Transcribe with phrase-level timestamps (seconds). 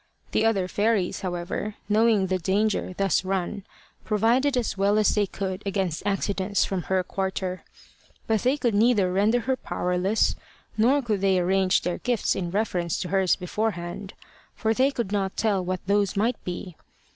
[0.31, 3.63] The other fairies, however, knowing the danger thus run,
[4.03, 7.63] provided as well as they could against accidents from her quarter.
[8.25, 10.35] But they could neither render her powerless,
[10.75, 14.15] nor could they arrange their gifts in reference to hers beforehand,
[14.55, 16.75] for they could not tell what those might be.